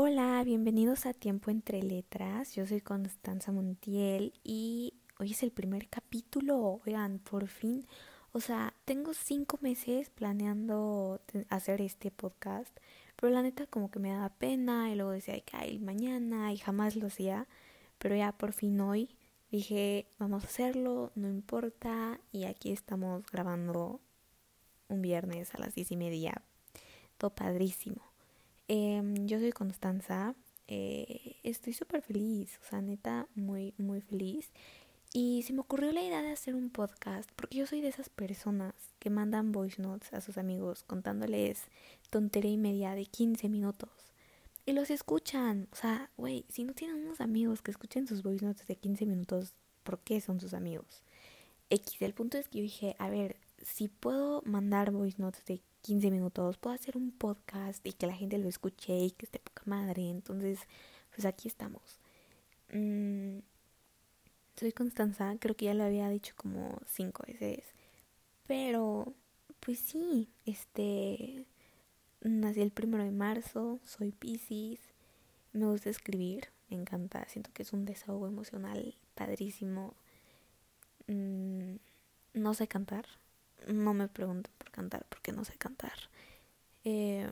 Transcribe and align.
Hola, 0.00 0.44
bienvenidos 0.44 1.06
a 1.06 1.12
Tiempo 1.12 1.50
entre 1.50 1.82
Letras. 1.82 2.54
Yo 2.54 2.64
soy 2.68 2.80
Constanza 2.80 3.50
Montiel 3.50 4.32
y 4.44 4.94
hoy 5.18 5.32
es 5.32 5.42
el 5.42 5.50
primer 5.50 5.88
capítulo. 5.88 6.80
Oigan, 6.86 7.18
por 7.18 7.48
fin. 7.48 7.84
O 8.30 8.38
sea, 8.38 8.74
tengo 8.84 9.12
cinco 9.12 9.58
meses 9.60 10.10
planeando 10.10 11.20
hacer 11.48 11.80
este 11.80 12.12
podcast, 12.12 12.70
pero 13.16 13.32
la 13.32 13.42
neta 13.42 13.66
como 13.66 13.90
que 13.90 13.98
me 13.98 14.12
daba 14.12 14.28
pena 14.28 14.88
y 14.88 14.94
luego 14.94 15.10
decía 15.10 15.40
que 15.40 15.56
hay 15.56 15.80
mañana 15.80 16.52
y 16.52 16.58
jamás 16.58 16.94
lo 16.94 17.08
hacía. 17.08 17.48
Pero 17.98 18.14
ya 18.14 18.30
por 18.30 18.52
fin 18.52 18.80
hoy 18.80 19.16
dije, 19.50 20.06
vamos 20.20 20.44
a 20.44 20.46
hacerlo, 20.46 21.10
no 21.16 21.28
importa. 21.28 22.20
Y 22.30 22.44
aquí 22.44 22.70
estamos 22.70 23.26
grabando 23.32 24.00
un 24.86 25.02
viernes 25.02 25.56
a 25.56 25.58
las 25.58 25.74
diez 25.74 25.90
y 25.90 25.96
media. 25.96 26.44
Todo 27.16 27.34
padrísimo. 27.34 28.07
Em, 28.68 29.26
yo 29.26 29.38
soy 29.38 29.52
Constanza. 29.52 30.34
Eh, 30.66 31.36
estoy 31.42 31.72
súper 31.72 32.02
feliz, 32.02 32.58
o 32.62 32.68
sea, 32.68 32.82
neta, 32.82 33.26
muy, 33.34 33.74
muy 33.78 34.02
feliz. 34.02 34.50
Y 35.14 35.42
se 35.44 35.54
me 35.54 35.60
ocurrió 35.60 35.90
la 35.92 36.02
idea 36.02 36.20
de 36.20 36.30
hacer 36.30 36.54
un 36.54 36.68
podcast, 36.68 37.30
porque 37.34 37.56
yo 37.56 37.66
soy 37.66 37.80
de 37.80 37.88
esas 37.88 38.10
personas 38.10 38.74
que 38.98 39.08
mandan 39.08 39.52
voice 39.52 39.80
notes 39.80 40.12
a 40.12 40.20
sus 40.20 40.36
amigos 40.36 40.82
contándoles 40.82 41.62
tontería 42.10 42.50
y 42.50 42.58
media 42.58 42.94
de 42.94 43.06
15 43.06 43.48
minutos. 43.48 43.88
Y 44.66 44.72
los 44.74 44.90
escuchan. 44.90 45.66
O 45.72 45.76
sea, 45.76 46.10
güey, 46.18 46.44
si 46.50 46.64
no 46.64 46.74
tienen 46.74 47.06
unos 47.06 47.22
amigos 47.22 47.62
que 47.62 47.70
escuchen 47.70 48.06
sus 48.06 48.22
voice 48.22 48.44
notes 48.44 48.66
de 48.66 48.76
15 48.76 49.06
minutos, 49.06 49.54
¿por 49.82 49.98
qué 50.00 50.20
son 50.20 50.40
sus 50.40 50.52
amigos? 50.52 51.02
X, 51.70 52.02
el 52.02 52.12
punto 52.12 52.36
es 52.36 52.48
que 52.48 52.58
yo 52.58 52.62
dije, 52.62 52.94
a 52.98 53.08
ver, 53.08 53.36
si 53.62 53.88
puedo 53.88 54.42
mandar 54.44 54.90
voice 54.90 55.16
notes 55.18 55.44
de 55.46 55.62
15 55.88 56.10
minutos, 56.10 56.58
puedo 56.58 56.74
hacer 56.74 56.98
un 56.98 57.12
podcast 57.12 57.80
y 57.86 57.94
que 57.94 58.06
la 58.06 58.12
gente 58.12 58.36
lo 58.36 58.46
escuche 58.46 58.94
y 58.94 59.10
que 59.12 59.24
esté 59.24 59.38
poca 59.38 59.62
madre. 59.64 60.10
Entonces, 60.10 60.60
pues 61.14 61.24
aquí 61.24 61.48
estamos. 61.48 61.98
Mm, 62.70 63.38
soy 64.54 64.72
Constanza, 64.72 65.34
creo 65.40 65.56
que 65.56 65.64
ya 65.64 65.72
lo 65.72 65.84
había 65.84 66.10
dicho 66.10 66.34
como 66.36 66.78
cinco 66.86 67.22
veces. 67.26 67.64
Pero, 68.46 69.14
pues 69.60 69.78
sí, 69.78 70.28
este. 70.44 71.46
Nací 72.20 72.60
el 72.60 72.70
primero 72.70 73.04
de 73.04 73.10
marzo, 73.10 73.80
soy 73.84 74.12
Pisces, 74.12 74.80
me 75.54 75.64
gusta 75.66 75.88
escribir, 75.88 76.48
me 76.68 76.76
encanta, 76.76 77.24
siento 77.28 77.50
que 77.54 77.62
es 77.62 77.72
un 77.72 77.86
desahogo 77.86 78.26
emocional 78.26 78.94
padrísimo. 79.14 79.94
Mm, 81.06 81.76
no 82.34 82.52
sé 82.52 82.68
cantar, 82.68 83.06
no 83.66 83.94
me 83.94 84.08
pregunten 84.08 84.52
cantar 84.70 85.06
porque 85.08 85.32
no 85.32 85.44
sé 85.44 85.56
cantar. 85.56 85.98
Eh, 86.84 87.28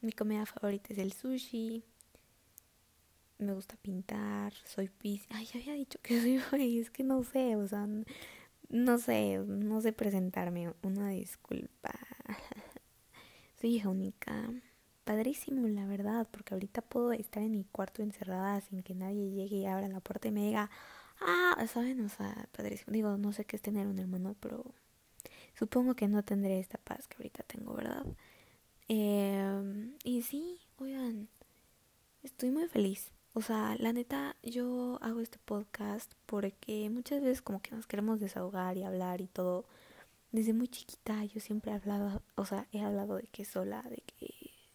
mi 0.00 0.12
comida 0.12 0.44
favorita 0.46 0.92
es 0.92 0.98
el 0.98 1.12
sushi. 1.12 1.82
Me 3.38 3.52
gusta 3.54 3.76
pintar, 3.76 4.52
soy 4.64 4.88
pis. 4.88 5.26
Ay, 5.30 5.48
había 5.54 5.74
dicho 5.74 5.98
que 6.02 6.20
soy 6.50 6.78
es 6.78 6.90
que 6.90 7.04
no 7.04 7.24
sé, 7.24 7.56
o 7.56 7.66
sea, 7.66 7.88
no 8.68 8.98
sé, 8.98 9.38
no 9.38 9.80
sé 9.80 9.92
presentarme. 9.92 10.72
Una 10.82 11.08
disculpa. 11.10 11.92
soy 13.60 13.76
hija 13.76 13.88
única. 13.88 14.50
Padrísimo, 15.04 15.68
la 15.68 15.86
verdad, 15.86 16.28
porque 16.30 16.54
ahorita 16.54 16.80
puedo 16.82 17.12
estar 17.12 17.42
en 17.42 17.52
mi 17.52 17.64
cuarto 17.64 18.02
encerrada 18.02 18.60
sin 18.62 18.82
que 18.82 18.94
nadie 18.94 19.30
llegue 19.30 19.56
y 19.56 19.66
abra 19.66 19.88
la 19.88 20.00
puerta 20.00 20.28
y 20.28 20.32
me 20.32 20.40
diga, 20.46 20.70
ah, 21.20 21.66
¿saben? 21.72 22.00
O 22.04 22.08
sea, 22.08 22.48
padrísimo. 22.56 22.92
Digo, 22.92 23.16
no 23.18 23.32
sé 23.32 23.44
qué 23.44 23.56
es 23.56 23.62
tener 23.62 23.86
un 23.86 23.98
hermano, 23.98 24.36
pero 24.40 24.64
supongo 25.58 25.94
que 25.94 26.08
no 26.08 26.22
tendré 26.22 26.58
esta 26.60 26.78
paz 26.78 27.08
que 27.08 27.16
ahorita 27.16 27.42
tengo, 27.44 27.74
¿verdad? 27.74 28.04
Eh, 28.88 29.92
y 30.04 30.22
sí, 30.22 30.60
oigan, 30.78 31.28
estoy 32.22 32.50
muy 32.50 32.68
feliz. 32.68 33.12
O 33.36 33.42
sea, 33.42 33.76
la 33.80 33.92
neta, 33.92 34.36
yo 34.44 34.98
hago 35.02 35.20
este 35.20 35.38
podcast 35.44 36.12
porque 36.26 36.88
muchas 36.90 37.20
veces 37.20 37.42
como 37.42 37.60
que 37.60 37.74
nos 37.74 37.86
queremos 37.86 38.20
desahogar 38.20 38.76
y 38.76 38.84
hablar 38.84 39.20
y 39.20 39.26
todo. 39.26 39.64
Desde 40.30 40.52
muy 40.52 40.68
chiquita 40.68 41.24
yo 41.24 41.40
siempre 41.40 41.72
he 41.72 41.74
hablado, 41.74 42.22
o 42.36 42.44
sea, 42.44 42.66
he 42.72 42.80
hablado 42.80 43.16
de 43.16 43.26
que 43.28 43.44
sola, 43.44 43.82
de 43.82 44.02
que... 44.06 44.32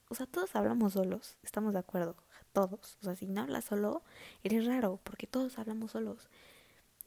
O 0.10 0.16
sea, 0.16 0.26
todos 0.26 0.56
hablamos 0.56 0.94
solos, 0.94 1.38
estamos 1.44 1.74
de 1.74 1.80
acuerdo, 1.80 2.16
todos. 2.52 2.98
O 3.02 3.06
sea, 3.06 3.16
si 3.16 3.28
no 3.28 3.42
hablas 3.42 3.66
solo, 3.66 4.04
eres 4.44 4.66
raro, 4.66 5.00
porque 5.04 5.28
todos 5.28 5.58
hablamos 5.60 5.92
solos. 5.92 6.30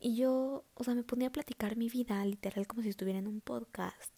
Y 0.04 0.16
yo, 0.16 0.64
o 0.74 0.82
sea, 0.82 0.96
me 0.96 1.04
ponía 1.04 1.28
a 1.28 1.32
platicar 1.32 1.76
mi 1.76 1.88
vida 1.88 2.24
literal 2.24 2.66
como 2.66 2.82
si 2.82 2.88
estuviera 2.88 3.20
en 3.20 3.28
un 3.28 3.40
podcast. 3.40 4.12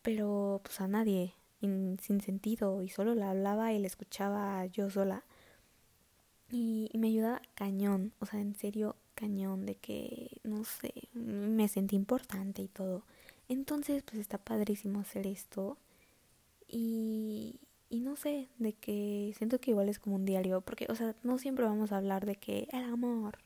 Pero 0.00 0.62
pues 0.64 0.80
a 0.80 0.88
nadie, 0.88 1.34
sin 1.60 2.20
sentido, 2.22 2.82
y 2.82 2.88
solo 2.88 3.14
la 3.14 3.30
hablaba 3.30 3.74
y 3.74 3.78
la 3.78 3.86
escuchaba 3.86 4.64
yo 4.66 4.88
sola. 4.88 5.24
Y, 6.50 6.90
me 6.94 7.08
ayudaba 7.08 7.42
cañón, 7.54 8.14
o 8.18 8.24
sea, 8.26 8.40
en 8.40 8.54
serio, 8.54 8.96
cañón, 9.14 9.66
de 9.66 9.74
que, 9.76 10.40
no 10.42 10.64
sé, 10.64 10.94
me 11.12 11.68
sentí 11.68 11.94
importante 11.94 12.62
y 12.62 12.68
todo. 12.68 13.04
Entonces, 13.48 14.02
pues 14.02 14.20
está 14.20 14.38
padrísimo 14.38 15.00
hacer 15.00 15.26
esto. 15.26 15.76
Y, 16.66 17.60
y 17.90 18.00
no 18.00 18.16
sé, 18.16 18.48
de 18.58 18.72
que 18.72 19.34
siento 19.36 19.60
que 19.60 19.72
igual 19.72 19.90
es 19.90 19.98
como 19.98 20.16
un 20.16 20.24
diario, 20.24 20.62
porque, 20.62 20.86
o 20.88 20.94
sea, 20.94 21.14
no 21.24 21.38
siempre 21.38 21.66
vamos 21.66 21.92
a 21.92 21.98
hablar 21.98 22.24
de 22.24 22.36
que 22.36 22.68
el 22.72 22.84
amor 22.84 23.38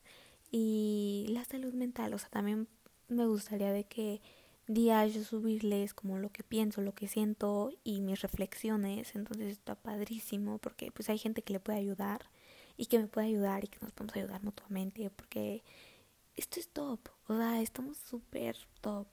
y 0.50 1.26
la 1.30 1.44
salud 1.44 1.74
mental, 1.74 2.14
o 2.14 2.18
sea, 2.18 2.28
también 2.28 2.68
me 3.08 3.26
gustaría 3.26 3.72
de 3.72 3.84
que 3.84 4.20
día 4.66 5.06
yo 5.06 5.22
subirles 5.22 5.94
como 5.94 6.18
lo 6.18 6.30
que 6.30 6.42
pienso, 6.42 6.80
lo 6.80 6.94
que 6.94 7.08
siento 7.08 7.70
y 7.84 8.00
mis 8.00 8.20
reflexiones, 8.20 9.14
entonces 9.14 9.52
está 9.52 9.74
padrísimo 9.74 10.58
porque 10.58 10.90
pues 10.90 11.08
hay 11.08 11.18
gente 11.18 11.42
que 11.42 11.52
le 11.52 11.60
puede 11.60 11.78
ayudar 11.78 12.28
y 12.76 12.86
que 12.86 12.98
me 12.98 13.06
puede 13.06 13.28
ayudar 13.28 13.64
y 13.64 13.68
que 13.68 13.78
nos 13.80 13.92
podemos 13.92 14.16
ayudar 14.16 14.42
mutuamente 14.42 15.08
porque 15.10 15.62
esto 16.34 16.60
es 16.60 16.68
top, 16.68 17.00
o 17.28 17.36
sea, 17.36 17.62
estamos 17.62 17.96
súper 17.96 18.56
top. 18.80 19.06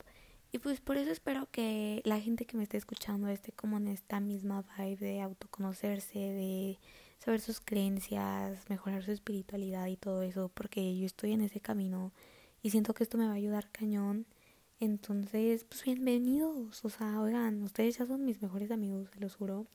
Y 0.51 0.59
pues 0.59 0.79
por 0.81 0.97
eso 0.97 1.11
espero 1.11 1.49
que 1.49 2.01
la 2.05 2.19
gente 2.19 2.45
que 2.45 2.57
me 2.57 2.63
esté 2.63 2.77
escuchando 2.77 3.27
esté 3.27 3.51
como 3.53 3.77
en 3.77 3.87
esta 3.87 4.19
misma 4.19 4.63
vibe 4.77 4.97
de 4.97 5.21
autoconocerse, 5.21 6.19
de 6.19 6.79
saber 7.23 7.39
sus 7.39 7.61
creencias, 7.61 8.69
mejorar 8.69 9.03
su 9.03 9.11
espiritualidad 9.11 9.87
y 9.87 9.95
todo 9.95 10.23
eso, 10.23 10.49
porque 10.53 10.97
yo 10.97 11.05
estoy 11.05 11.31
en 11.31 11.41
ese 11.41 11.61
camino 11.61 12.11
y 12.61 12.71
siento 12.71 12.93
que 12.93 13.03
esto 13.03 13.17
me 13.17 13.25
va 13.25 13.31
a 13.31 13.35
ayudar 13.35 13.71
cañón. 13.71 14.25
Entonces, 14.79 15.63
pues 15.63 15.83
bienvenidos, 15.85 16.83
o 16.83 16.89
sea, 16.89 17.21
oigan, 17.21 17.63
ustedes 17.63 17.97
ya 17.97 18.05
son 18.05 18.25
mis 18.25 18.41
mejores 18.41 18.71
amigos, 18.71 19.09
se 19.13 19.19
los 19.21 19.35
juro. 19.35 19.67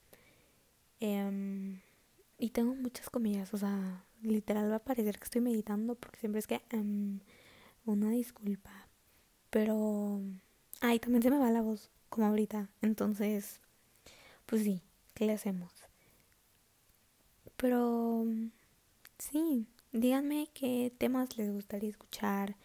Em, 1.00 1.80
y 2.38 2.50
tengo 2.50 2.74
muchas 2.74 3.08
comillas, 3.10 3.54
o 3.54 3.58
sea, 3.58 4.04
literal 4.22 4.70
va 4.70 4.76
a 4.76 4.84
parecer 4.84 5.18
que 5.18 5.24
estoy 5.24 5.40
meditando 5.40 5.94
porque 5.94 6.18
siempre 6.20 6.40
es 6.40 6.46
que, 6.46 6.60
em, 6.70 7.20
una 7.86 8.10
disculpa. 8.10 8.88
Pero, 9.50 10.20
ay, 10.80 10.98
también 11.00 11.22
se 11.22 11.30
me 11.30 11.38
va 11.38 11.50
la 11.50 11.62
voz, 11.62 11.90
como 12.10 12.26
ahorita. 12.26 12.70
Entonces, 12.82 13.60
pues 14.46 14.62
sí, 14.64 14.82
¿qué 15.14 15.26
le 15.26 15.32
hacemos? 15.34 15.87
Pero 17.58 18.24
sí, 19.18 19.66
díganme 19.92 20.48
qué 20.54 20.92
temas 20.96 21.36
les 21.36 21.52
gustaría 21.52 21.90
escuchar, 21.90 22.56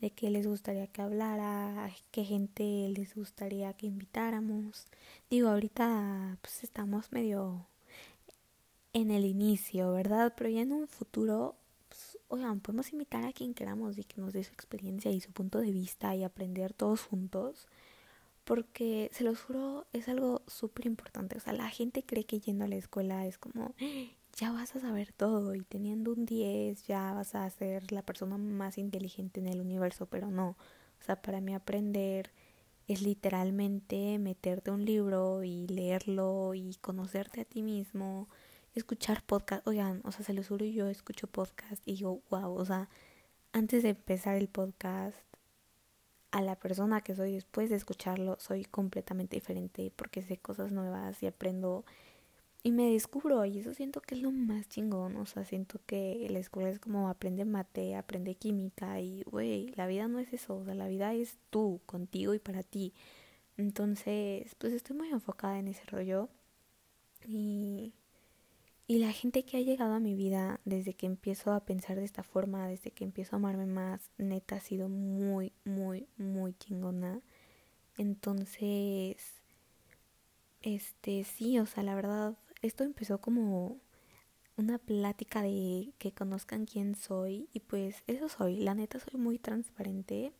de 0.00 0.10
qué 0.10 0.30
les 0.30 0.46
gustaría 0.46 0.86
que 0.86 1.02
hablara, 1.02 1.90
qué 2.10 2.24
gente 2.24 2.88
les 2.88 3.14
gustaría 3.14 3.74
que 3.74 3.86
invitáramos. 3.86 4.86
Digo, 5.28 5.50
ahorita 5.50 6.38
pues 6.40 6.64
estamos 6.64 7.12
medio 7.12 7.66
en 8.94 9.10
el 9.10 9.26
inicio, 9.26 9.92
¿verdad? 9.92 10.32
Pero 10.36 10.48
ya 10.48 10.62
en 10.62 10.72
un 10.72 10.88
futuro, 10.88 11.56
pues, 11.90 12.18
oigan, 12.28 12.60
podemos 12.60 12.90
invitar 12.92 13.26
a 13.26 13.34
quien 13.34 13.52
queramos 13.52 13.98
y 13.98 14.04
que 14.04 14.20
nos 14.20 14.32
dé 14.32 14.44
su 14.44 14.54
experiencia 14.54 15.10
y 15.10 15.20
su 15.20 15.30
punto 15.32 15.60
de 15.60 15.72
vista 15.72 16.14
y 16.16 16.24
aprender 16.24 16.72
todos 16.72 17.02
juntos. 17.02 17.66
Porque 18.44 19.10
se 19.12 19.24
los 19.24 19.42
juro, 19.42 19.86
es 19.92 20.08
algo 20.08 20.40
súper 20.46 20.86
importante. 20.86 21.36
O 21.36 21.40
sea, 21.40 21.52
la 21.52 21.68
gente 21.68 22.02
cree 22.02 22.24
que 22.24 22.40
yendo 22.40 22.64
a 22.64 22.68
la 22.68 22.76
escuela 22.76 23.26
es 23.26 23.36
como, 23.36 23.74
ya 24.38 24.52
vas 24.52 24.76
a 24.76 24.80
saber 24.80 25.12
todo 25.12 25.54
y 25.54 25.62
teniendo 25.62 26.12
un 26.12 26.24
10 26.24 26.84
ya 26.84 27.12
vas 27.12 27.34
a 27.34 27.50
ser 27.50 27.90
la 27.90 28.02
persona 28.02 28.38
más 28.38 28.78
inteligente 28.78 29.40
en 29.40 29.48
el 29.48 29.60
universo, 29.60 30.06
pero 30.06 30.30
no. 30.30 30.50
O 31.00 31.04
sea, 31.04 31.20
para 31.20 31.40
mí 31.40 31.54
aprender 31.54 32.30
es 32.86 33.02
literalmente 33.02 34.18
meterte 34.18 34.70
un 34.70 34.84
libro 34.84 35.42
y 35.42 35.66
leerlo 35.66 36.54
y 36.54 36.76
conocerte 36.80 37.40
a 37.40 37.44
ti 37.44 37.62
mismo, 37.62 38.28
escuchar 38.74 39.24
podcast. 39.24 39.66
Oigan, 39.66 40.02
o 40.04 40.12
sea, 40.12 40.24
se 40.24 40.32
lo 40.32 40.44
juro, 40.44 40.64
yo 40.64 40.88
escucho 40.88 41.26
podcast 41.26 41.82
y 41.84 41.96
digo, 41.96 42.22
wow, 42.30 42.54
o 42.54 42.64
sea, 42.64 42.88
antes 43.52 43.82
de 43.82 43.90
empezar 43.90 44.36
el 44.36 44.48
podcast, 44.48 45.16
a 46.30 46.42
la 46.42 46.56
persona 46.56 47.00
que 47.00 47.16
soy 47.16 47.32
después 47.32 47.70
de 47.70 47.76
escucharlo, 47.76 48.36
soy 48.38 48.64
completamente 48.64 49.36
diferente 49.36 49.92
porque 49.96 50.22
sé 50.22 50.36
cosas 50.36 50.72
nuevas 50.72 51.22
y 51.22 51.26
aprendo 51.26 51.84
y 52.68 52.70
me 52.70 52.92
descubro 52.92 53.46
y 53.46 53.60
eso 53.60 53.72
siento 53.72 54.02
que 54.02 54.14
es 54.14 54.20
lo 54.20 54.30
más 54.30 54.68
chingón, 54.68 55.16
o 55.16 55.24
sea, 55.24 55.42
siento 55.42 55.80
que 55.86 56.26
la 56.28 56.38
escuela 56.38 56.68
es 56.68 56.78
como 56.78 57.08
aprende 57.08 57.46
mate, 57.46 57.96
aprende 57.96 58.34
química 58.34 59.00
y, 59.00 59.22
güey, 59.22 59.72
la 59.74 59.86
vida 59.86 60.06
no 60.06 60.18
es 60.18 60.34
eso, 60.34 60.56
o 60.56 60.64
sea, 60.66 60.74
la 60.74 60.86
vida 60.86 61.14
es 61.14 61.38
tú, 61.48 61.80
contigo 61.86 62.34
y 62.34 62.38
para 62.38 62.62
ti. 62.62 62.92
Entonces, 63.56 64.54
pues 64.56 64.74
estoy 64.74 64.96
muy 64.96 65.08
enfocada 65.08 65.58
en 65.58 65.68
ese 65.68 65.82
rollo 65.86 66.28
y, 67.26 67.94
la 68.88 69.12
gente 69.12 69.44
que 69.44 69.56
ha 69.56 69.60
llegado 69.60 69.94
a 69.94 70.00
mi 70.00 70.14
vida 70.14 70.60
desde 70.66 70.94
que 70.94 71.06
empiezo 71.06 71.52
a 71.52 71.64
pensar 71.64 71.96
de 71.96 72.04
esta 72.04 72.22
forma, 72.22 72.68
desde 72.68 72.90
que 72.90 73.04
empiezo 73.04 73.36
a 73.36 73.38
amarme 73.38 73.66
más, 73.66 74.10
neta 74.18 74.56
ha 74.56 74.60
sido 74.60 74.88
muy, 74.90 75.52
muy, 75.64 76.06
muy 76.18 76.52
chingona. 76.54 77.22
Entonces, 77.96 79.38
este, 80.62 81.24
sí, 81.24 81.58
o 81.58 81.66
sea, 81.66 81.82
la 81.82 81.94
verdad, 81.94 82.36
esto 82.62 82.84
empezó 82.84 83.20
como 83.20 83.78
una 84.56 84.78
plática 84.78 85.42
de 85.42 85.92
que 85.98 86.12
conozcan 86.12 86.66
quién 86.66 86.96
soy 86.96 87.48
y 87.52 87.60
pues 87.60 88.02
eso 88.06 88.28
soy, 88.28 88.56
la 88.56 88.74
neta 88.74 88.98
soy 88.98 89.18
muy 89.20 89.38
transparente. 89.38 90.32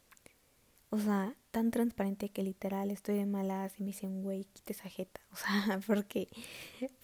O 0.91 0.99
sea, 0.99 1.35
tan 1.50 1.70
transparente 1.70 2.31
que 2.31 2.43
literal 2.43 2.91
estoy 2.91 3.17
de 3.17 3.26
malas 3.26 3.79
y 3.79 3.82
me 3.82 3.88
dicen, 3.88 4.23
güey, 4.23 4.44
quita 4.44 4.73
esa 4.73 4.88
jeta. 4.88 5.20
O 5.32 5.37
sea, 5.37 5.81
porque, 5.87 6.29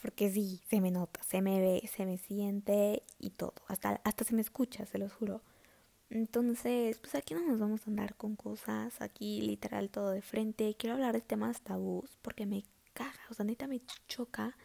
porque 0.03 0.31
sí, 0.31 0.61
se 0.69 0.81
me 0.81 0.91
nota, 0.91 1.23
se 1.23 1.43
me 1.43 1.61
ve, 1.61 1.89
se 1.95 2.07
me 2.07 2.19
siente 2.19 3.03
y 3.19 3.31
todo. 3.31 3.55
Hasta, 3.69 4.01
hasta 4.05 4.25
se 4.25 4.35
me 4.35 4.41
escucha, 4.41 4.87
se 4.87 4.99
los 4.99 5.13
juro. 5.13 5.43
Entonces, 6.11 6.99
pues 6.99 7.15
aquí 7.15 7.35
no 7.35 7.43
nos 7.47 7.59
vamos 7.59 7.83
a 7.87 7.91
andar 7.91 8.17
con 8.17 8.37
cosas, 8.37 9.01
aquí 9.01 9.41
literal 9.43 9.91
todo 9.91 10.11
de 10.11 10.23
frente. 10.23 10.75
Quiero 10.79 10.95
hablar 10.95 11.13
de 11.15 11.21
temas 11.21 11.61
tabús 11.61 12.17
porque 12.23 12.47
me 12.47 12.65
caga, 12.95 13.21
o 13.31 13.35
sea, 13.35 13.45
neta 13.45 13.67
me 13.67 13.81
choca 14.09 14.57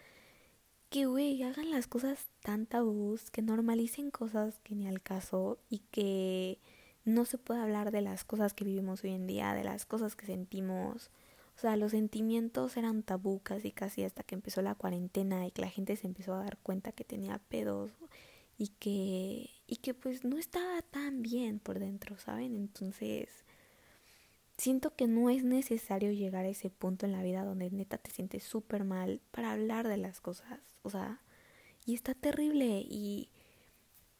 que, 0.89 1.06
güey, 1.06 1.41
hagan 1.44 1.71
las 1.71 1.88
cosas 1.88 2.27
tan 2.41 2.65
tabús, 2.65 3.30
que 3.31 3.41
normalicen 3.41 4.12
cosas 4.12 4.59
que 4.63 4.75
ni 4.75 4.88
al 4.88 5.01
caso 5.01 5.59
y 5.69 5.80
que 5.91 6.59
no 7.06 7.25
se 7.25 7.38
puede 7.38 7.62
hablar 7.62 7.91
de 7.91 8.01
las 8.01 8.24
cosas 8.24 8.53
que 8.53 8.65
vivimos 8.65 9.03
hoy 9.03 9.12
en 9.12 9.27
día, 9.27 9.53
de 9.53 9.63
las 9.63 9.86
cosas 9.86 10.15
que 10.15 10.25
sentimos. 10.25 11.12
O 11.57 11.59
sea, 11.59 11.75
los 11.75 11.91
sentimientos 11.91 12.77
eran 12.77 13.03
tabú 13.03 13.39
casi 13.41 13.71
casi 13.71 14.03
hasta 14.03 14.24
que 14.24 14.36
empezó 14.36 14.62
la 14.62 14.75
cuarentena 14.75 15.45
y 15.45 15.51
que 15.51 15.62
la 15.62 15.69
gente 15.69 15.95
se 15.95 16.07
empezó 16.07 16.33
a 16.33 16.44
dar 16.44 16.57
cuenta 16.57 16.92
que 16.92 17.03
tenía 17.03 17.39
pedos 17.50 17.92
y 18.57 18.69
que 18.80 19.50
y 19.68 19.77
que 19.77 19.94
pues 19.94 20.24
no 20.25 20.38
estaba 20.38 20.81
tan 20.83 21.21
bien 21.21 21.59
por 21.59 21.80
dentro, 21.80 22.18
¿saben? 22.18 22.56
Entonces, 22.56 23.45
siento 24.59 24.95
que 24.95 25.07
no 25.07 25.29
es 25.31 25.44
necesario 25.44 26.11
llegar 26.11 26.45
a 26.45 26.50
ese 26.50 26.69
punto 26.69 27.06
en 27.07 27.13
la 27.13 27.23
vida 27.23 27.44
donde 27.44 27.71
neta 27.71 27.97
te 27.97 28.11
sientes 28.11 28.44
súper 28.44 28.83
mal 28.83 29.21
para 29.31 29.51
hablar 29.53 29.88
de 29.88 29.97
las 29.97 30.21
cosas, 30.21 30.59
o 30.83 30.89
sea, 30.91 31.21
y 31.85 31.95
está 31.95 32.13
terrible 32.13 32.85
y 32.88 33.29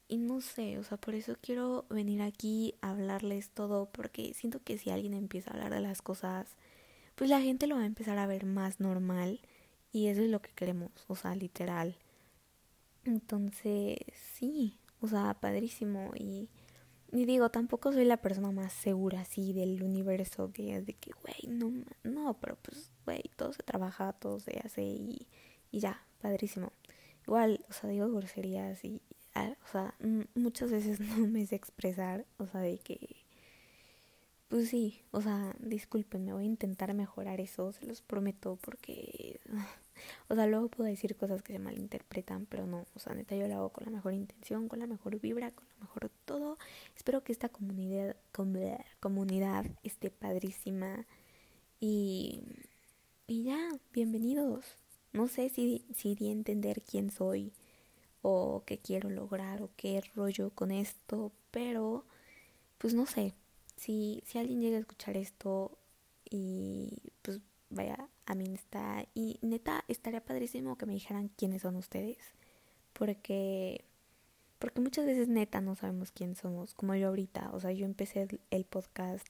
y 0.10 0.18
no 0.18 0.42
sé, 0.42 0.80
o 0.80 0.84
sea, 0.84 0.98
por 0.98 1.14
eso 1.14 1.36
quiero 1.40 1.86
venir 1.90 2.24
aquí 2.24 2.74
a 2.82 2.90
hablarles 2.90 3.52
todo, 3.52 3.92
porque 3.92 4.34
siento 4.34 4.62
que 4.64 4.78
si 4.80 4.90
alguien 4.90 5.14
empieza 5.14 5.52
a 5.52 5.54
hablar 5.54 5.72
de 5.72 5.82
las 5.82 6.02
cosas, 6.02 6.56
pues 7.16 7.30
la 7.30 7.42
gente 7.42 7.68
lo 7.68 7.76
va 7.76 7.84
a 7.84 7.86
empezar 7.86 8.18
a 8.18 8.26
ver 8.28 8.46
más 8.46 8.80
normal 8.80 9.40
y 9.92 10.08
eso 10.08 10.24
es 10.24 10.30
lo 10.32 10.42
que 10.42 10.52
queremos, 10.52 10.92
o 11.08 11.16
sea, 11.16 11.36
literal. 11.36 11.96
Entonces, 13.06 13.98
sí, 14.34 14.80
o 15.00 15.08
sea, 15.08 15.36
padrísimo 15.36 16.12
y, 16.16 16.50
y 17.12 17.26
digo, 17.26 17.50
tampoco 17.50 17.92
soy 17.92 18.06
la 18.06 18.18
persona 18.18 18.52
más 18.52 18.72
segura 18.72 19.22
así 19.22 19.54
del 19.54 19.82
universo 19.82 20.52
que 20.52 20.76
es 20.76 20.86
de 20.86 20.94
que, 20.94 21.12
güey, 21.22 21.56
no, 21.56 21.72
no, 22.04 22.38
pero 22.40 22.58
pues, 22.62 22.92
güey, 23.06 23.24
todo 23.36 23.52
se 23.54 23.64
trabaja, 23.64 24.14
todo 24.14 24.40
se 24.40 24.60
hace 24.64 24.84
y, 24.84 25.28
y 25.72 25.80
ya, 25.80 26.06
padrísimo. 26.22 26.72
Igual, 27.26 27.66
o 27.70 27.74
sea, 27.74 27.90
digo 27.90 28.12
groserías 28.12 28.84
y, 28.86 29.02
o 29.36 29.68
sea, 29.72 29.96
muchas 30.36 30.72
veces 30.72 31.00
no 31.18 31.28
me 31.28 31.46
sé 31.46 31.56
expresar, 31.56 32.26
o 32.38 32.46
sea, 32.46 32.62
de 32.62 32.78
que, 32.78 33.18
pues 34.48 34.70
sí, 34.70 35.02
o 35.12 35.22
sea, 35.22 35.56
discúlpenme, 35.60 36.34
voy 36.34 36.44
a 36.44 36.48
intentar 36.48 36.94
mejorar 36.94 37.40
eso, 37.42 37.72
se 37.72 37.86
los 37.86 38.02
prometo, 38.02 38.58
porque, 38.62 39.40
o 40.28 40.36
sea, 40.36 40.48
luego 40.48 40.70
puedo 40.70 40.90
decir 40.90 41.16
cosas 41.16 41.42
que 41.42 41.54
se 41.54 41.60
malinterpretan, 41.60 42.46
pero 42.46 42.66
no, 42.68 42.86
o 42.96 43.00
sea, 43.00 43.14
neta 43.14 43.36
yo 43.36 43.48
lo 43.48 43.56
hago 43.56 43.70
con 43.70 43.86
la 43.86 43.92
mejor 43.92 44.14
intención, 44.14 44.68
con 44.68 44.80
la 44.80 44.88
mejor 44.88 45.20
vibra, 45.20 45.52
con 45.52 45.66
lo 45.74 45.86
mejor 45.86 46.12
todo. 46.26 46.58
Espero 46.96 47.24
que 47.24 47.32
esta 47.32 47.50
comunidad, 47.50 48.16
comunidad 49.00 49.66
esté 49.84 50.10
padrísima 50.10 51.06
y, 51.80 52.44
y 53.28 53.44
ya, 53.44 53.70
bienvenidos. 53.94 54.66
No 55.14 55.28
sé 55.28 55.50
si, 55.50 55.86
si 55.96 56.16
di 56.16 56.30
a 56.30 56.32
entender 56.32 56.82
quién 56.84 57.10
soy 57.12 57.54
o 58.22 58.64
qué 58.66 58.78
quiero 58.80 59.10
lograr 59.10 59.62
o 59.62 59.72
qué 59.76 60.02
rollo 60.16 60.52
con 60.52 60.72
esto, 60.72 61.32
pero 61.52 62.06
pues 62.78 62.94
no 62.94 63.06
sé, 63.06 63.34
si, 63.76 64.24
si 64.26 64.38
alguien 64.38 64.62
llega 64.62 64.78
a 64.78 64.82
escuchar 64.82 65.18
esto 65.18 65.78
y 66.30 67.12
pues 67.22 67.40
a 68.30 68.36
mí 68.36 68.54
está 68.54 69.06
y 69.16 69.40
neta 69.42 69.84
estaría 69.88 70.24
padrísimo 70.24 70.78
que 70.78 70.86
me 70.86 70.94
dijeran 70.94 71.30
quiénes 71.30 71.64
son 71.64 71.76
ustedes, 71.76 72.20
porque 72.94 73.84
porque 74.60 74.82
muchas 74.82 75.06
veces 75.06 75.28
neta 75.28 75.62
no 75.62 75.76
sabemos 75.76 76.12
quién 76.12 76.36
somos, 76.36 76.76
como 76.76 76.94
yo 76.94 77.08
ahorita, 77.08 77.50
o 77.54 77.60
sea, 77.60 77.72
yo 77.72 77.86
empecé 77.86 78.28
el, 78.52 78.66
podcast 78.66 79.26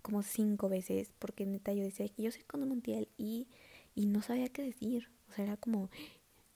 como 0.00 0.22
cinco 0.22 0.68
veces 0.70 1.12
porque 1.18 1.44
neta 1.44 1.72
yo 1.74 1.82
decía 1.82 2.08
que 2.08 2.22
yo 2.22 2.32
soy 2.32 2.44
Condo 2.44 2.66
Montiel 2.66 3.08
y, 3.18 3.46
y 3.94 4.06
no 4.06 4.22
sabía 4.22 4.48
qué 4.48 4.62
decir, 4.62 5.10
o 5.28 5.34
sea, 5.34 5.44
era 5.44 5.56
como, 5.58 5.90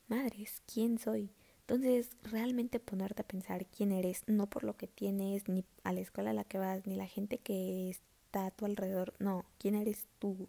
madres, 0.09 0.63
¿quién 0.73 0.99
soy? 0.99 1.31
Entonces, 1.61 2.09
realmente 2.23 2.81
ponerte 2.81 3.21
a 3.21 3.29
pensar 3.29 3.67
quién 3.67 3.93
eres, 3.93 4.23
no 4.27 4.47
por 4.47 4.65
lo 4.65 4.79
que 4.79 4.87
tienes, 4.87 5.49
ni 5.49 5.67
a 5.85 5.93
la 5.93 6.01
escuela 6.01 6.31
a 6.31 6.35
la 6.35 6.45
que 6.45 6.57
vas, 6.57 6.87
ni 6.87 6.97
la 6.97 7.07
gente 7.07 7.37
que 7.39 7.91
está 7.91 8.47
a 8.47 8.51
tu 8.53 8.65
alrededor, 8.65 9.13
no, 9.19 9.45
quién 9.59 9.75
eres 9.75 10.07
tú, 10.19 10.49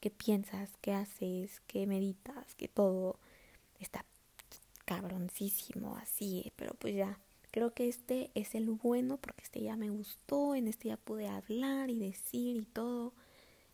qué 0.00 0.10
piensas, 0.10 0.70
qué 0.80 0.92
haces, 0.92 1.60
qué 1.66 1.86
meditas, 1.86 2.54
que 2.56 2.68
todo 2.68 3.18
está 3.78 4.04
cabroncísimo 4.84 5.96
así, 5.96 6.52
pero 6.56 6.74
pues 6.74 6.94
ya, 6.94 7.18
creo 7.50 7.72
que 7.72 7.88
este 7.88 8.30
es 8.34 8.54
el 8.54 8.70
bueno 8.70 9.18
porque 9.18 9.44
este 9.44 9.62
ya 9.62 9.76
me 9.76 9.90
gustó, 9.90 10.54
en 10.54 10.68
este 10.68 10.88
ya 10.88 10.96
pude 10.96 11.28
hablar 11.28 11.90
y 11.90 11.98
decir 11.98 12.56
y 12.56 12.64
todo, 12.64 13.12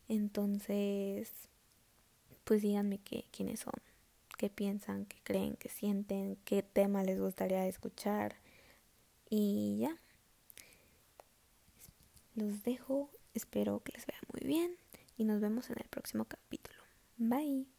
entonces, 0.07 1.31
pues 2.43 2.61
díganme 2.61 2.99
qué, 2.99 3.25
quiénes 3.31 3.61
son 3.61 3.73
qué 4.37 4.49
piensan, 4.49 5.05
qué 5.05 5.17
creen, 5.23 5.57
qué 5.57 5.67
sienten, 5.67 6.37
qué 6.45 6.63
tema 6.63 7.03
les 7.03 7.19
gustaría 7.19 7.67
escuchar. 7.67 8.35
Y 9.29 9.79
ya. 9.79 9.97
Los 12.35 12.63
dejo, 12.63 13.09
espero 13.33 13.81
que 13.83 13.93
les 13.93 14.05
vea 14.05 14.19
muy 14.31 14.47
bien 14.47 14.77
y 15.17 15.25
nos 15.25 15.41
vemos 15.41 15.69
en 15.69 15.77
el 15.79 15.89
próximo 15.89 16.25
capítulo. 16.25 16.79
Bye. 17.17 17.76